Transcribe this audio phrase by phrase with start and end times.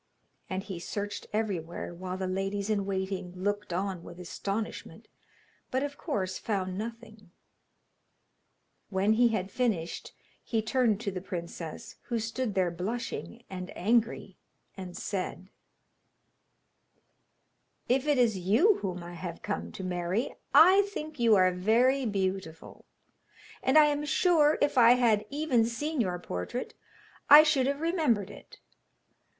[0.49, 5.07] And he searched everywhere, while the ladies in waiting looked on with astonishment,
[5.69, 7.29] but of course found nothing.
[8.89, 14.37] When he had finished he turned to the princess, who stood there blushing and angry,
[14.75, 15.51] and said:
[17.87, 22.07] 'If it is you whom I have come to marry, I think you are very
[22.07, 22.85] beautiful,
[23.61, 26.73] and I am sure if I had even seen your portrait
[27.29, 28.57] I should have remembered it.